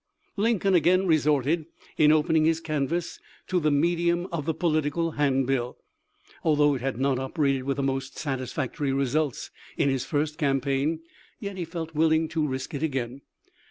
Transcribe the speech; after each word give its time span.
Lincoln 0.35 0.73
again 0.73 1.05
resorted, 1.05 1.67
in 1.95 2.11
opening 2.11 2.45
his 2.45 2.59
canvass, 2.59 3.19
to 3.45 3.59
the 3.59 3.69
medium 3.69 4.25
of 4.31 4.45
the 4.47 4.53
political 4.55 5.11
handbill. 5.11 5.77
Although 6.43 6.73
it 6.73 6.81
had 6.81 6.97
not 6.99 7.19
operated 7.19 7.65
with 7.65 7.77
the 7.77 7.83
most 7.83 8.17
satisfactory 8.17 8.91
results 8.91 9.51
in 9.77 9.89
his 9.89 10.03
first 10.03 10.39
campaign, 10.39 11.01
yet 11.39 11.55
he 11.55 11.65
felt 11.65 11.93
willing 11.93 12.27
to 12.29 12.47
risk 12.47 12.73
it 12.73 12.81
again. 12.81 13.21